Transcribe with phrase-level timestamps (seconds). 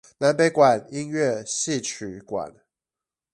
[0.17, 2.55] 南北管音樂戲曲館